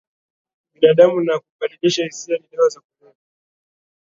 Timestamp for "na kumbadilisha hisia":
1.21-2.37